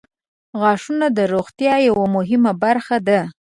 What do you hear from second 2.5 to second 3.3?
برخه ده.